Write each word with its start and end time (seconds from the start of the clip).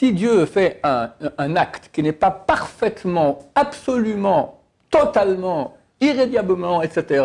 si 0.00 0.14
Dieu 0.14 0.46
fait 0.46 0.80
un, 0.82 1.56
acte 1.56 1.90
qui 1.92 2.02
n'est 2.02 2.12
pas 2.12 2.30
parfaitement, 2.30 3.40
absolument, 3.54 4.58
totalement, 4.90 5.76
irrédiablement, 6.00 6.80
etc., 6.80 7.22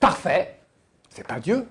parfait, 0.00 0.54
c'est 1.10 1.26
pas 1.26 1.38
Dieu. 1.38 1.66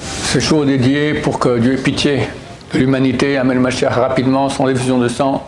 Ce 0.00 0.38
show 0.38 0.64
dédié 0.64 1.12
pour 1.12 1.38
que 1.38 1.58
Dieu 1.58 1.74
ait 1.74 1.82
pitié 1.82 2.28
de 2.72 2.78
l'humanité, 2.78 3.36
amène 3.36 3.58
le 3.58 3.62
Mashiach 3.62 3.92
rapidement, 3.92 4.48
sans 4.48 4.68
effusion 4.68 4.96
de 4.96 5.08
sang, 5.08 5.46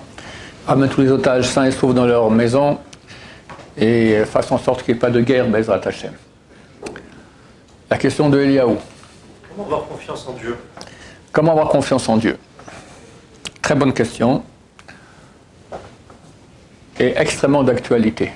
amène 0.69 0.91
tous 0.91 1.01
les 1.01 1.11
otages 1.11 1.49
sains 1.49 1.65
et 1.65 1.71
saufs 1.71 1.95
dans 1.95 2.05
leur 2.05 2.31
maison 2.31 2.79
et 3.79 4.23
fasse 4.27 4.53
en 4.53 4.59
sorte 4.59 4.83
qu'il 4.83 4.93
n'y 4.93 4.99
ait 4.99 5.01
pas 5.01 5.09
de 5.09 5.23
guerre, 5.23 5.49
Bezrat 5.49 5.81
Hashem. 5.83 6.13
La 7.95 7.99
question 7.99 8.29
de 8.29 8.41
Eliaou. 8.41 8.77
Comment 9.55 9.67
avoir 9.67 9.87
confiance 9.87 10.27
en 10.27 10.33
Dieu? 10.33 10.57
Comment 11.31 11.53
avoir 11.53 11.69
confiance 11.69 12.09
en 12.09 12.17
Dieu? 12.17 12.37
Très 13.63 13.77
bonne 13.77 13.93
question 13.93 14.43
et 16.99 17.17
extrêmement 17.17 17.63
d'actualité. 17.63 18.33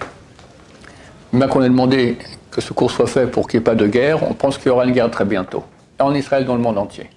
Bien 1.33 1.49
qu'on 1.49 1.61
ait 1.65 1.69
demandé 1.69 2.19
que 2.53 2.61
ce 2.61 2.73
cours 2.73 2.93
soit 2.93 3.09
fait 3.09 3.27
pour 3.27 3.49
qu'il 3.49 3.59
n'y 3.59 3.63
ait 3.63 3.65
pas 3.65 3.75
de 3.75 3.89
guerre, 3.89 4.23
on 4.31 4.33
pense 4.33 4.59
qu'il 4.59 4.69
y 4.69 4.71
aura 4.71 4.85
une 4.85 4.93
guerre 4.93 5.11
très 5.11 5.25
bientôt, 5.25 5.65
en 5.99 6.15
Israël, 6.15 6.45
dans 6.45 6.55
le 6.55 6.63
monde 6.63 6.79
entier. 6.79 7.11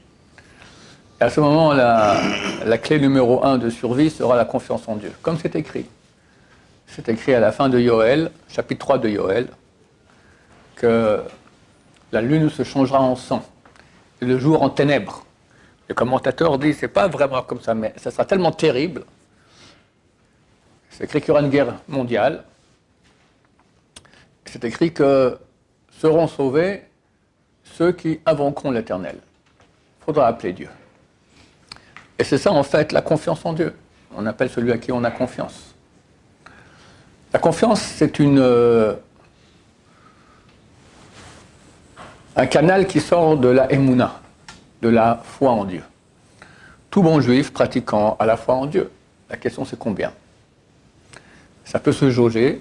Et 1.19 1.23
à 1.23 1.29
ce 1.29 1.41
moment, 1.41 1.73
la, 1.73 2.19
la 2.65 2.77
clé 2.79 2.99
numéro 2.99 3.45
un 3.45 3.59
de 3.59 3.69
survie 3.69 4.09
sera 4.09 4.35
la 4.35 4.45
confiance 4.45 4.81
en 4.87 4.95
Dieu, 4.95 5.11
comme 5.21 5.37
c'est 5.37 5.55
écrit. 5.55 5.85
C'est 6.87 7.07
écrit 7.07 7.35
à 7.35 7.39
la 7.39 7.51
fin 7.51 7.69
de 7.69 7.77
Yoël, 7.79 8.31
chapitre 8.49 8.79
3 8.79 8.97
de 8.97 9.09
Yoël, 9.09 9.47
que 10.75 11.21
la 12.11 12.21
lune 12.21 12.49
se 12.49 12.63
changera 12.63 13.01
en 13.01 13.15
sang 13.15 13.43
et 14.21 14.25
le 14.25 14.37
jour 14.37 14.61
en 14.61 14.69
ténèbres. 14.69 15.25
Le 15.87 15.95
commentateur 15.95 16.57
dit 16.57 16.73
c'est 16.73 16.87
pas 16.87 17.07
vraiment 17.07 17.41
comme 17.41 17.61
ça, 17.61 17.73
mais 17.73 17.93
ça 17.97 18.11
sera 18.11 18.25
tellement 18.25 18.51
terrible. 18.51 19.03
C'est 20.89 21.05
écrit 21.05 21.21
qu'il 21.21 21.29
y 21.29 21.31
aura 21.31 21.41
une 21.41 21.49
guerre 21.49 21.75
mondiale. 21.87 22.43
C'est 24.45 24.63
écrit 24.65 24.93
que 24.93 25.37
seront 25.99 26.27
sauvés 26.27 26.83
ceux 27.63 27.91
qui 27.93 28.19
invoqueront 28.25 28.71
l'Éternel. 28.71 29.15
Il 29.17 30.05
faudra 30.05 30.27
appeler 30.27 30.53
Dieu. 30.53 30.69
Et 32.19 32.23
c'est 32.23 32.37
ça 32.37 32.51
en 32.51 32.63
fait 32.63 32.91
la 32.91 33.01
confiance 33.01 33.45
en 33.45 33.53
Dieu. 33.53 33.73
On 34.15 34.25
appelle 34.25 34.49
celui 34.49 34.71
à 34.71 34.77
qui 34.77 34.91
on 34.91 35.03
a 35.03 35.11
confiance. 35.11 35.73
La 37.33 37.39
confiance, 37.39 37.81
c'est 37.81 38.19
une, 38.19 38.39
euh, 38.39 38.93
un 42.41 42.47
canal 42.47 42.87
qui 42.87 42.99
sort 42.99 43.37
de 43.37 43.49
la 43.49 43.71
Emouna, 43.71 44.19
de 44.81 44.89
la 44.89 45.21
foi 45.23 45.51
en 45.51 45.63
Dieu. 45.63 45.83
Tout 46.89 47.03
bon 47.03 47.21
juif 47.21 47.53
pratiquant 47.53 48.17
à 48.19 48.25
la 48.25 48.35
foi 48.35 48.55
en 48.55 48.65
Dieu. 48.65 48.89
La 49.29 49.37
question 49.37 49.63
c'est 49.63 49.77
combien? 49.77 50.11
Ça 51.63 51.77
peut 51.77 51.91
se 51.91 52.09
jauger 52.09 52.59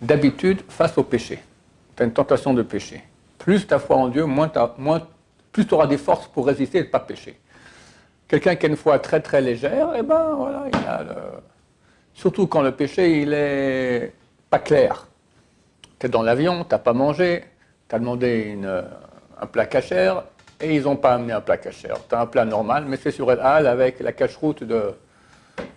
d'habitude 0.00 0.62
face 0.70 0.96
au 0.96 1.02
péché. 1.02 1.38
Tu 1.94 2.02
as 2.02 2.06
une 2.06 2.14
tentation 2.14 2.54
de 2.54 2.62
péché. 2.62 3.04
Plus 3.36 3.66
ta 3.66 3.78
foi 3.78 3.96
en 3.96 4.08
Dieu, 4.08 4.24
moins, 4.24 4.50
moins 4.78 5.06
plus 5.52 5.66
tu 5.66 5.74
auras 5.74 5.86
des 5.86 5.98
forces 5.98 6.26
pour 6.28 6.46
résister 6.46 6.78
et 6.78 6.84
ne 6.84 6.86
pas 6.86 7.00
pécher. 7.00 7.38
Quelqu'un 8.26 8.56
qui 8.56 8.64
a 8.64 8.68
une 8.70 8.76
foi 8.76 8.98
très 9.00 9.20
très 9.20 9.42
légère, 9.42 9.88
eh 9.94 10.02
ben 10.02 10.32
voilà, 10.34 10.64
il 10.72 10.88
a 10.88 11.02
le... 11.02 11.14
surtout 12.14 12.46
quand 12.46 12.62
le 12.62 12.72
péché 12.72 13.20
il 13.20 13.34
est 13.34 14.14
pas 14.48 14.60
clair. 14.60 15.08
Tu 15.98 16.06
es 16.06 16.08
dans 16.08 16.22
l'avion, 16.22 16.64
tu 16.64 16.70
n'as 16.70 16.78
pas 16.78 16.94
mangé, 16.94 17.44
tu 17.94 17.96
as 17.96 18.00
demandé 18.00 18.40
une, 18.40 18.84
un 19.40 19.46
plat 19.46 19.66
cachère 19.66 20.24
et 20.60 20.74
ils 20.74 20.82
n'ont 20.82 20.96
pas 20.96 21.14
amené 21.14 21.32
un 21.32 21.40
plat 21.40 21.58
cachère. 21.58 21.96
Tu 22.08 22.14
as 22.14 22.20
un 22.20 22.26
plat 22.26 22.44
normal, 22.44 22.86
mais 22.88 22.96
c'est 22.96 23.12
sur 23.12 23.30
El 23.30 23.38
Hal 23.38 23.68
avec 23.68 24.00
la 24.00 24.12
cache-route 24.12 24.64
de, 24.64 24.94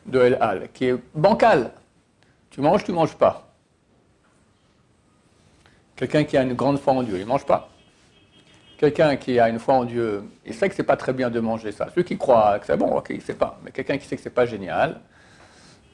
de 0.07 0.19
El 0.19 0.37
Hal, 0.41 0.69
qui 0.73 0.85
est 0.85 0.95
bancale. 1.13 1.71
Tu 2.49 2.61
manges, 2.61 2.83
tu 2.83 2.91
manges 2.91 3.15
pas. 3.15 3.53
Quelqu'un 5.95 6.23
qui 6.23 6.37
a 6.37 6.41
une 6.41 6.53
grande 6.53 6.79
foi 6.79 6.93
en 6.93 7.03
Dieu, 7.03 7.17
il 7.17 7.21
ne 7.21 7.25
mange 7.25 7.45
pas. 7.45 7.69
Quelqu'un 8.79 9.15
qui 9.15 9.39
a 9.39 9.49
une 9.49 9.59
foi 9.59 9.75
en 9.75 9.85
Dieu, 9.85 10.23
il 10.45 10.55
sait 10.55 10.69
que 10.69 10.75
c'est 10.75 10.83
pas 10.83 10.97
très 10.97 11.13
bien 11.13 11.29
de 11.29 11.39
manger 11.39 11.71
ça. 11.71 11.87
Ceux 11.93 12.01
qui 12.03 12.17
croient 12.17 12.57
que 12.57 12.65
c'est 12.65 12.77
bon, 12.77 12.97
ok, 12.97 13.07
il 13.11 13.17
ne 13.17 13.21
sait 13.21 13.35
pas. 13.35 13.59
Mais 13.63 13.69
quelqu'un 13.69 13.97
qui 13.97 14.07
sait 14.07 14.15
que 14.15 14.23
c'est 14.23 14.29
pas 14.31 14.45
génial, 14.47 15.01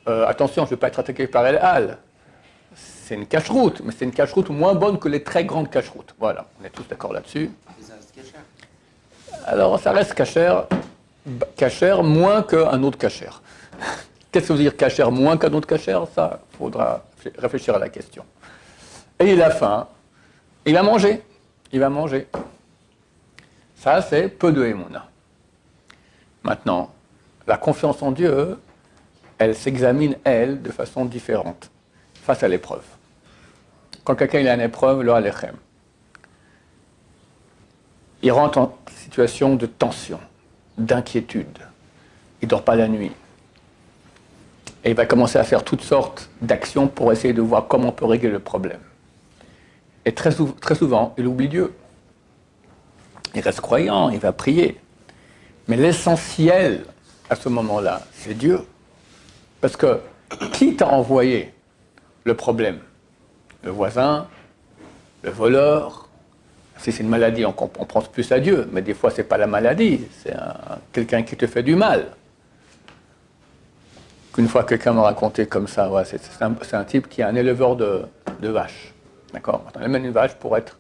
euh, 0.08 0.26
attention, 0.26 0.64
je 0.64 0.68
ne 0.68 0.70
vais 0.72 0.80
pas 0.80 0.88
être 0.88 1.00
attaqué 1.00 1.28
par 1.28 1.46
El 1.46 1.58
Hal. 1.58 1.98
C'est 3.04 3.16
une 3.16 3.28
cache-route, 3.28 3.82
mais 3.84 3.92
c'est 3.92 4.06
une 4.06 4.14
cache-route 4.14 4.50
moins 4.50 4.76
bonne 4.76 4.98
que 4.98 5.10
les 5.10 5.24
très 5.24 5.44
grandes 5.44 5.70
cache-routes. 5.70 6.16
Voilà, 6.20 6.46
on 6.62 6.66
est 6.66 6.70
tous 6.70 6.88
d'accord 6.90 7.12
là-dessus. 7.12 7.52
Alors, 9.46 9.78
ça 9.78 9.92
reste 9.92 10.14
cachère, 10.14 10.68
cachère 11.58 12.02
moins 12.02 12.44
qu'un 12.44 12.82
autre 12.82 12.98
cachère. 12.98 13.42
Qu'est-ce 14.32 14.48
que 14.48 14.54
veut 14.54 14.60
dire 14.60 14.78
cachère 14.78 15.12
moins 15.12 15.36
qu'un 15.36 15.52
autre 15.52 15.68
cachère? 15.68 16.08
Ça, 16.16 16.40
il 16.54 16.58
faudra 16.58 17.04
réfléchir 17.38 17.76
à 17.76 17.80
la 17.80 17.90
question. 17.90 18.24
Et 19.20 19.34
il 19.34 19.42
a 19.42 19.52
faim, 19.52 19.88
il 20.66 20.74
va 20.74 20.82
manger, 20.82 21.22
il 21.74 21.82
va 21.82 21.90
manger. 21.90 22.30
Ça, 23.76 24.02
c'est 24.02 24.30
peu 24.30 24.54
de 24.54 24.64
Emouna. 24.64 25.10
Maintenant, 26.42 26.94
la 27.48 27.58
confiance 27.58 28.02
en 28.02 28.12
Dieu, 28.12 28.58
elle 29.38 29.56
s'examine, 29.56 30.16
elle, 30.24 30.62
de 30.62 30.72
façon 30.72 31.04
différente, 31.04 31.70
face 32.24 32.42
à 32.44 32.48
l'épreuve. 32.48 32.84
Quand 34.04 34.16
quelqu'un 34.16 34.46
a 34.46 34.54
une 34.56 34.62
épreuve, 34.62 35.02
le 35.02 35.14
alechem, 35.14 35.56
il 38.22 38.32
rentre 38.32 38.58
en 38.58 38.78
situation 38.96 39.56
de 39.56 39.66
tension, 39.66 40.20
d'inquiétude. 40.78 41.60
Il 42.42 42.46
ne 42.46 42.50
dort 42.50 42.64
pas 42.64 42.76
la 42.76 42.88
nuit. 42.88 43.12
Et 44.86 44.90
il 44.92 44.96
va 44.96 45.06
commencer 45.06 45.38
à 45.38 45.44
faire 45.44 45.64
toutes 45.64 45.82
sortes 45.82 46.30
d'actions 46.42 46.88
pour 46.88 47.12
essayer 47.12 47.34
de 47.34 47.42
voir 47.42 47.68
comment 47.68 47.90
on 47.90 47.92
peut 47.92 48.06
régler 48.06 48.30
le 48.30 48.40
problème. 48.40 48.82
Et 50.06 50.14
très, 50.14 50.32
très 50.62 50.76
souvent, 50.76 51.14
il 51.18 51.28
oublie 51.28 51.48
Dieu. 51.48 51.74
Il 53.36 53.42
reste 53.42 53.62
croyant, 53.62 54.10
il 54.10 54.20
va 54.20 54.32
prier. 54.32 54.80
Mais 55.68 55.78
l'essentiel 55.78 56.86
à 57.30 57.36
ce 57.36 57.50
moment-là, 57.50 58.02
c'est 58.14 58.34
Dieu. 58.34 58.60
Parce 59.62 59.78
que 59.78 60.00
qui 60.52 60.76
t'a 60.76 60.88
envoyé 60.88 61.54
le 62.24 62.34
problème 62.36 62.80
Le 63.64 63.72
voisin 63.72 64.28
Le 65.24 65.30
voleur 65.30 66.10
Si 66.78 66.92
c'est 66.92 67.04
une 67.04 67.10
maladie, 67.10 67.46
on, 67.46 67.54
pense 67.54 68.08
plus 68.10 68.32
à 68.32 68.40
Dieu. 68.40 68.68
Mais 68.72 68.82
des 68.82 68.94
fois, 68.94 69.12
ce 69.12 69.18
n'est 69.18 69.28
pas 69.28 69.38
la 69.38 69.48
maladie, 69.48 70.06
c'est 70.22 70.34
quelqu'un 70.92 71.24
qui 71.24 71.36
te 71.36 71.48
fait 71.48 71.64
du 71.64 71.76
mal. 71.76 72.08
Qu'une 74.34 74.48
fois, 74.48 74.64
quelqu'un 74.64 74.94
m'a 74.94 75.04
raconté 75.04 75.46
comme 75.46 75.68
ça, 75.68 75.90
c'est 76.06 76.76
un, 76.76 76.84
type 76.84 77.08
qui 77.08 77.22
est 77.22 77.26
un 77.26 77.36
éleveur 77.36 77.76
de, 77.76 78.06
vaches. 78.42 78.94
D'accord? 79.32 79.64
On 79.76 79.82
amène 79.82 80.06
une 80.06 80.12
vache 80.12 80.36
pour 80.36 80.58
être 80.58 80.78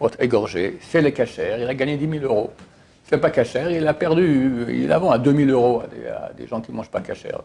pour 0.00 0.08
être 0.08 0.22
égorgé, 0.22 0.78
c'est 0.80 1.02
les 1.02 1.12
cachères, 1.12 1.58
il 1.58 1.68
a 1.68 1.74
gagné 1.74 1.98
10 1.98 2.20
000 2.20 2.24
euros. 2.24 2.50
C'est 3.04 3.18
pas 3.18 3.28
cachère, 3.28 3.70
il 3.70 3.86
a 3.86 3.92
perdu, 3.92 4.64
il 4.70 4.88
la 4.88 4.98
vend 4.98 5.10
à 5.10 5.18
2 5.18 5.30
000 5.44 5.50
euros 5.50 5.82
à 5.82 5.88
des, 5.88 6.06
à 6.06 6.32
des 6.34 6.46
gens 6.46 6.62
qui 6.62 6.72
ne 6.72 6.76
mangent 6.78 6.90
pas 6.90 7.02
cachère. 7.02 7.42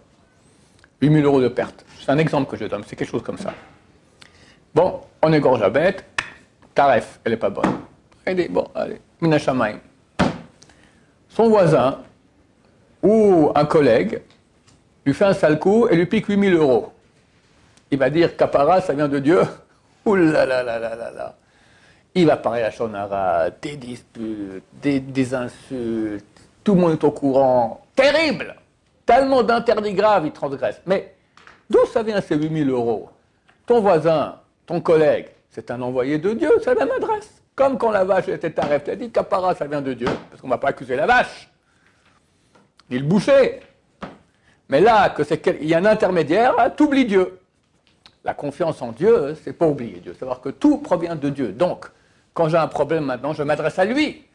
8 1.05 1.13
000 1.21 1.25
euros 1.25 1.41
de 1.41 1.47
perte. 1.47 1.85
C'est 1.99 2.11
un 2.11 2.17
exemple 2.17 2.49
que 2.49 2.57
je 2.57 2.65
donne, 2.65 2.83
c'est 2.87 2.95
quelque 2.95 3.09
chose 3.09 3.23
comme 3.23 3.37
ça. 3.37 3.53
Bon, 4.73 5.01
on 5.21 5.31
égorge 5.31 5.61
la 5.61 5.69
bête, 5.69 6.05
taref, 6.73 7.19
elle 7.23 7.33
n'est 7.33 7.37
pas 7.37 7.49
bonne. 7.49 7.79
Elle 8.25 8.51
bon, 8.51 8.67
allez, 8.73 8.99
minachamaim. 9.21 9.79
Son 11.29 11.49
voisin 11.49 11.99
ou 13.03 13.51
un 13.53 13.65
collègue 13.65 14.21
lui 15.05 15.13
fait 15.13 15.25
un 15.25 15.33
sale 15.33 15.59
coup 15.59 15.87
et 15.87 15.95
lui 15.95 16.07
pique 16.07 16.25
8 16.27 16.39
000 16.39 16.57
euros. 16.61 16.91
Il 17.91 17.99
va 17.99 18.09
dire, 18.09 18.35
capara, 18.35 18.81
ça 18.81 18.93
vient 18.93 19.07
de 19.07 19.19
Dieu. 19.19 19.41
Ouh 20.05 20.15
là 20.15 20.45
là 20.45 20.63
là 20.63 20.79
là 20.79 20.95
là 20.95 21.11
là. 21.11 21.35
Il 22.15 22.25
va 22.25 22.37
parler 22.37 22.63
à 22.63 22.71
Shonara, 22.71 23.49
des 23.61 23.75
disputes, 23.75 24.63
des, 24.81 24.99
des, 24.99 25.33
insultes, 25.33 26.25
tout 26.63 26.73
le 26.73 26.81
monde 26.81 26.93
est 26.93 27.03
au 27.03 27.11
courant. 27.11 27.85
Terrible 27.95 28.55
Tellement 29.05 29.43
d'interdits 29.43 29.93
graves, 29.93 30.25
il 30.25 30.31
transgresse. 30.31 30.81
Mais 30.85 31.15
d'où 31.69 31.85
ça 31.85 32.03
vient 32.03 32.21
ces 32.21 32.35
8000 32.35 32.69
euros? 32.69 33.09
Ton 33.65 33.81
voisin, 33.81 34.39
ton 34.65 34.81
collègue, 34.81 35.27
c'est 35.49 35.71
un 35.71 35.81
envoyé 35.81 36.17
de 36.17 36.33
Dieu, 36.33 36.51
c'est 36.63 36.73
la 36.73 36.85
même 36.85 36.95
adresse. 36.95 37.41
Comme 37.55 37.77
quand 37.77 37.91
la 37.91 38.03
vache 38.03 38.27
était 38.27 38.51
tu 38.51 38.59
as 38.59 38.95
dit 38.95 39.09
Capara, 39.11 39.55
ça 39.55 39.65
vient 39.65 39.81
de 39.81 39.93
Dieu, 39.93 40.09
parce 40.29 40.41
qu'on 40.41 40.47
ne 40.47 40.53
va 40.53 40.57
pas 40.57 40.69
accuser 40.69 40.95
la 40.95 41.05
vache. 41.05 41.49
Dit 42.89 42.99
le 42.99 43.05
boucher. 43.05 43.61
Mais 44.69 44.81
là, 44.81 45.13
il 45.61 45.67
y 45.67 45.73
a 45.73 45.77
un 45.77 45.85
intermédiaire, 45.85 46.53
t'oublies 46.75 47.05
Dieu. 47.05 47.39
La 48.23 48.33
confiance 48.33 48.81
en 48.81 48.91
Dieu, 48.91 49.35
c'est 49.43 49.53
pas 49.53 49.67
oublier 49.67 49.99
Dieu, 49.99 50.15
savoir 50.15 50.41
que 50.41 50.49
tout 50.49 50.79
provient 50.79 51.15
de 51.15 51.29
Dieu. 51.29 51.51
Donc, 51.51 51.85
quand 52.33 52.49
j'ai 52.49 52.57
un 52.57 52.67
problème 52.67 53.05
maintenant, 53.05 53.33
je 53.33 53.43
m'adresse 53.43 53.77
à 53.79 53.85
lui. 53.85 54.25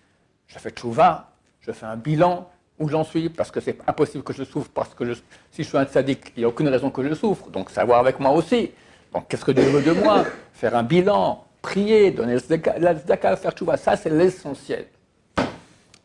Je 0.46 0.58
fais 0.58 0.70
tchouva, 0.70 1.30
je 1.60 1.72
fais 1.72 1.86
un 1.86 1.96
bilan 1.96 2.48
où 2.80 2.88
j'en 2.88 3.04
suis, 3.04 3.28
parce 3.28 3.50
que 3.50 3.60
c'est 3.60 3.78
impossible 3.86 4.24
que 4.24 4.32
je 4.32 4.42
souffre, 4.42 4.70
parce 4.72 4.94
que 4.94 5.14
si 5.14 5.62
je 5.62 5.62
suis 5.62 5.78
un 5.78 5.86
sadique, 5.86 6.32
il 6.34 6.40
n'y 6.40 6.44
a 6.44 6.48
aucune 6.48 6.68
raison 6.68 6.90
que 6.90 7.06
je 7.06 7.14
souffre, 7.14 7.48
donc 7.50 7.70
savoir 7.70 8.00
avec 8.00 8.18
moi 8.18 8.32
aussi. 8.32 8.72
Donc 9.12 9.28
qu'est-ce 9.28 9.44
que 9.44 9.52
Dieu 9.52 9.64
veut 9.64 9.82
de 9.82 9.92
moi? 9.92 10.24
Faire 10.54 10.74
un 10.74 10.82
bilan, 10.82 11.44
prier, 11.60 12.10
donner 12.10 12.38
la 12.78 12.94
tzedaka, 12.94 13.36
faire 13.36 13.52
tchouva, 13.52 13.76
ça 13.76 13.96
c'est 13.96 14.08
l'essentiel. 14.08 14.86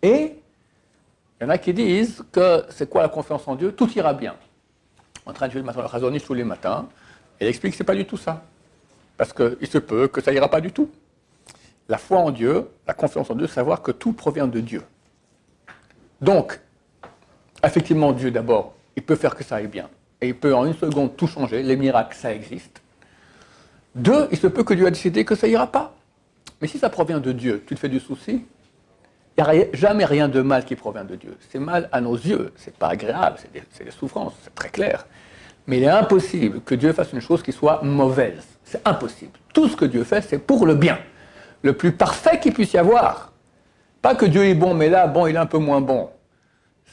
Et 0.01 0.35
il 1.39 1.43
y 1.43 1.45
en 1.45 1.49
a 1.49 1.57
qui 1.57 1.73
disent 1.73 2.23
que 2.31 2.65
c'est 2.69 2.89
quoi 2.89 3.01
la 3.03 3.09
confiance 3.09 3.47
en 3.47 3.55
Dieu? 3.55 3.71
Tout 3.71 3.89
ira 3.93 4.13
bien. 4.13 4.35
En 5.25 5.33
train 5.33 5.47
de 5.47 5.53
jouer 5.53 5.61
le 5.61 5.65
matin 5.65 5.81
le 5.81 6.19
tous 6.19 6.33
les 6.33 6.43
matins, 6.43 6.87
elle 7.39 7.47
explique 7.47 7.71
que 7.71 7.77
ce 7.77 7.83
n'est 7.83 7.87
pas 7.87 7.95
du 7.95 8.05
tout 8.05 8.17
ça. 8.17 8.43
Parce 9.17 9.31
qu'il 9.31 9.67
se 9.67 9.77
peut 9.77 10.09
que 10.09 10.19
ça 10.19 10.33
ira 10.33 10.49
pas 10.49 10.59
du 10.59 10.71
tout. 10.71 10.89
La 11.87 11.97
foi 11.97 12.17
en 12.19 12.31
Dieu, 12.31 12.67
la 12.85 12.93
confiance 12.93 13.29
en 13.29 13.35
Dieu, 13.35 13.47
savoir 13.47 13.81
que 13.81 13.91
tout 13.91 14.11
provient 14.11 14.47
de 14.47 14.59
Dieu. 14.59 14.83
Donc, 16.19 16.59
effectivement, 17.65 18.11
Dieu 18.11 18.31
d'abord, 18.31 18.73
il 18.95 19.03
peut 19.03 19.15
faire 19.15 19.35
que 19.35 19.43
ça 19.43 19.57
aille 19.57 19.67
bien. 19.67 19.89
Et 20.21 20.29
il 20.29 20.35
peut 20.35 20.55
en 20.55 20.65
une 20.65 20.73
seconde 20.73 21.15
tout 21.15 21.27
changer. 21.27 21.61
Les 21.63 21.75
miracles, 21.75 22.15
ça 22.15 22.33
existe. 22.33 22.81
Deux, 23.93 24.27
il 24.31 24.37
se 24.37 24.47
peut 24.47 24.63
que 24.63 24.73
Dieu 24.73 24.87
a 24.87 24.91
décidé 24.91 25.23
que 25.25 25.35
ça 25.35 25.47
ira 25.47 25.67
pas. 25.67 25.93
Mais 26.61 26.67
si 26.67 26.77
ça 26.77 26.89
provient 26.89 27.19
de 27.19 27.31
Dieu, 27.31 27.63
tu 27.65 27.75
te 27.75 27.79
fais 27.79 27.89
du 27.89 27.99
souci 27.99 28.45
Il 29.37 29.43
n'y 29.43 29.61
a 29.61 29.65
jamais 29.73 30.05
rien 30.05 30.27
de 30.27 30.41
mal 30.41 30.65
qui 30.65 30.75
provient 30.75 31.03
de 31.03 31.15
Dieu. 31.15 31.37
C'est 31.49 31.59
mal 31.59 31.89
à 31.91 32.01
nos 32.01 32.15
yeux, 32.15 32.53
c'est 32.55 32.75
pas 32.75 32.89
agréable, 32.89 33.37
c'est 33.41 33.51
des, 33.51 33.61
des 33.83 33.91
souffrances, 33.91 34.33
c'est 34.43 34.55
très 34.55 34.69
clair. 34.69 35.05
Mais 35.67 35.77
il 35.77 35.83
est 35.83 35.89
impossible 35.89 36.61
que 36.61 36.75
Dieu 36.75 36.93
fasse 36.93 37.11
une 37.13 37.21
chose 37.21 37.41
qui 37.41 37.51
soit 37.51 37.81
mauvaise. 37.83 38.45
C'est 38.63 38.85
impossible. 38.87 39.31
Tout 39.53 39.67
ce 39.67 39.75
que 39.75 39.85
Dieu 39.85 40.03
fait, 40.03 40.21
c'est 40.21 40.39
pour 40.39 40.65
le 40.65 40.75
bien. 40.75 40.99
Le 41.61 41.73
plus 41.73 41.91
parfait 41.91 42.39
qu'il 42.39 42.53
puisse 42.53 42.73
y 42.73 42.77
avoir. 42.77 43.31
Pas 44.01 44.15
que 44.15 44.25
Dieu 44.25 44.45
est 44.45 44.55
bon, 44.55 44.73
mais 44.73 44.89
là, 44.89 45.07
bon, 45.07 45.25
il 45.27 45.35
est 45.35 45.39
un 45.39 45.45
peu 45.45 45.57
moins 45.57 45.81
bon. 45.81 46.09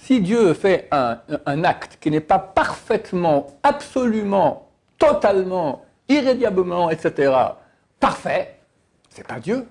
Si 0.02 0.20
Dieu 0.20 0.52
fait 0.52 0.88
un, 0.90 1.62
acte 1.62 1.98
qui 2.00 2.10
n'est 2.10 2.18
pas 2.18 2.40
parfaitement, 2.40 3.46
absolument, 3.62 4.68
totalement, 4.98 5.84
irrédiablement, 6.08 6.90
etc., 6.90 7.32
parfait, 8.00 8.58
c'est 9.10 9.24
pas 9.24 9.38
Dieu. 9.38 9.64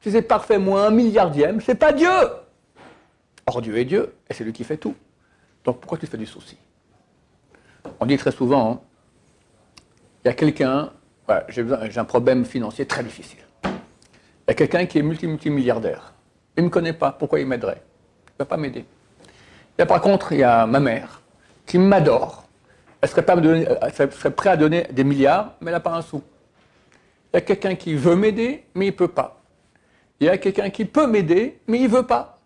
Si 0.00 0.12
c'est 0.12 0.22
parfait 0.22 0.58
moins 0.58 0.86
un 0.86 0.90
milliardième, 0.90 1.60
c'est 1.60 1.74
pas 1.74 1.92
Dieu. 1.92 2.08
Or 3.46 3.60
Dieu 3.62 3.76
est 3.76 3.84
Dieu, 3.84 4.14
et 4.30 4.34
c'est 4.34 4.44
lui 4.44 4.52
qui 4.52 4.62
fait 4.62 4.76
tout. 4.76 4.94
Donc 5.64 5.80
pourquoi 5.80 5.98
tu 5.98 6.06
fais 6.06 6.18
du 6.18 6.26
souci? 6.26 6.56
On 7.98 8.06
dit 8.06 8.16
très 8.16 8.30
souvent, 8.30 8.70
hein, 8.70 8.80
il 10.24 10.28
y 10.28 10.30
a 10.30 10.34
quelqu'un, 10.34 10.92
j'ai 11.48 11.98
un 11.98 12.04
problème 12.04 12.44
financier 12.44 12.86
très 12.86 13.02
difficile. 13.02 13.40
Il 13.64 14.50
y 14.50 14.50
a 14.52 14.54
quelqu'un 14.54 14.86
qui 14.86 15.00
est 15.00 15.02
multi-multimilliardaire. 15.02 16.14
Il 16.56 16.62
ne 16.62 16.68
me 16.68 16.70
connaît 16.72 16.92
pas, 16.92 17.10
pourquoi 17.10 17.40
il 17.40 17.46
m'aiderait? 17.48 17.82
Il 18.28 18.32
ne 18.34 18.38
va 18.38 18.44
pas 18.44 18.56
m'aider. 18.56 18.84
Et 19.78 19.84
par 19.84 20.00
contre, 20.00 20.32
il 20.32 20.38
y 20.38 20.44
a 20.44 20.66
ma 20.66 20.80
mère 20.80 21.20
qui 21.66 21.78
m'adore. 21.78 22.44
Elle 23.00 23.08
serait, 23.08 23.24
pas 23.24 23.36
serait 23.36 24.30
prête 24.30 24.52
à 24.52 24.56
donner 24.56 24.86
des 24.90 25.04
milliards, 25.04 25.54
mais 25.60 25.68
elle 25.68 25.76
n'a 25.76 25.80
pas 25.80 25.94
un 25.94 26.02
sou. 26.02 26.22
Il 27.32 27.36
y 27.36 27.38
a 27.38 27.40
quelqu'un 27.40 27.74
qui 27.74 27.94
veut 27.94 28.16
m'aider, 28.16 28.64
mais 28.74 28.86
il 28.86 28.90
ne 28.90 28.96
peut 28.96 29.08
pas. 29.08 29.42
Il 30.20 30.26
y 30.26 30.30
a 30.30 30.38
quelqu'un 30.38 30.70
qui 30.70 30.84
peut 30.84 31.06
m'aider, 31.06 31.58
mais 31.66 31.78
il 31.78 31.84
ne 31.84 31.96
veut 31.96 32.06
pas. 32.06 32.40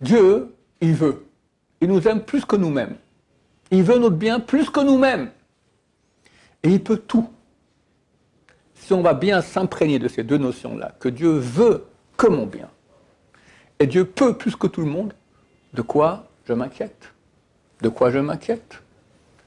Dieu, 0.00 0.54
il 0.80 0.94
veut. 0.94 1.26
Il 1.80 1.88
nous 1.88 2.06
aime 2.06 2.22
plus 2.22 2.44
que 2.44 2.56
nous-mêmes. 2.56 2.96
Il 3.70 3.82
veut 3.82 3.98
notre 3.98 4.16
bien 4.16 4.40
plus 4.40 4.70
que 4.70 4.80
nous-mêmes. 4.80 5.30
Et 6.62 6.70
il 6.70 6.82
peut 6.82 6.98
tout. 6.98 7.28
Si 8.74 8.92
on 8.92 9.02
va 9.02 9.14
bien 9.14 9.42
s'imprégner 9.42 9.98
de 9.98 10.08
ces 10.08 10.22
deux 10.22 10.38
notions-là, 10.38 10.94
que 10.98 11.08
Dieu 11.08 11.32
veut 11.32 11.86
que 12.16 12.26
mon 12.26 12.46
bien, 12.46 12.70
et 13.80 13.86
Dieu 13.86 14.04
peut 14.04 14.36
plus 14.36 14.56
que 14.56 14.66
tout 14.66 14.80
le 14.80 14.86
monde, 14.86 15.12
de 15.72 15.82
quoi 15.82 16.26
je 16.46 16.52
m'inquiète? 16.52 17.12
De 17.82 17.88
quoi 17.88 18.10
je 18.10 18.18
m'inquiète? 18.18 18.82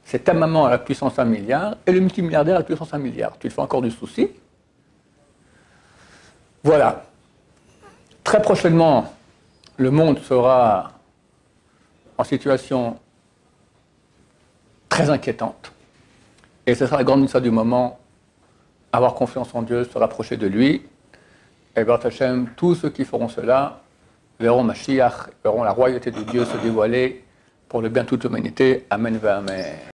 C'est 0.04 0.26
ta 0.26 0.34
maman 0.34 0.66
à 0.66 0.70
la 0.70 0.78
puissance 0.78 1.18
1 1.18 1.26
milliard 1.26 1.78
et 1.86 1.92
le 1.92 2.00
multimilliardaire 2.00 2.56
à 2.56 2.60
la 2.60 2.66
puissance 2.66 2.94
1 2.94 2.98
milliard. 2.98 3.38
Tu 3.40 3.48
te 3.50 3.54
fais 3.54 3.62
encore 3.62 3.82
du 3.82 3.92
souci? 3.92 4.30
Voilà. 6.64 7.06
Très 8.24 8.42
prochainement, 8.42 9.14
le 9.78 9.90
monde 9.90 10.20
sera 10.20 10.92
en 12.18 12.24
situation 12.24 13.00
très 14.90 15.10
inquiétante. 15.10 15.72
Et 16.66 16.76
ce 16.76 16.86
sera 16.86 16.98
la 16.98 17.04
grande 17.04 17.22
mission 17.22 17.40
du 17.40 17.50
moment, 17.50 18.00
avoir 18.92 19.16
confiance 19.16 19.50
en 19.56 19.64
Dieu, 19.64 19.84
se 19.86 19.98
rapprocher 19.98 20.38
de 20.38 20.48
lui. 20.48 20.86
Et 21.76 21.84
Baruch 21.84 22.06
Hashem, 22.06 22.50
tous 22.56 22.76
ceux 22.76 22.90
qui 22.90 23.06
feront 23.06 23.30
cela 23.30 23.81
verront 24.42 24.64
Mashiach, 24.64 25.30
verront 25.44 25.64
la 25.64 25.72
royauté 25.72 26.12
de 26.12 26.24
Dieu 26.24 26.44
se 26.46 26.58
dévoiler 26.58 27.24
pour 27.70 27.82
le 27.82 27.90
bien 27.90 28.04
de 28.04 28.10
toute 28.10 28.24
l'humanité. 28.24 28.86
Amen, 28.90 29.20
amen. 29.24 29.92